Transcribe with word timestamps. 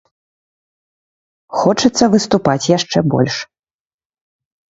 Хочацца 1.63 2.03
выступаць 2.13 2.69
яшчэ 2.77 2.99
больш. 3.17 3.35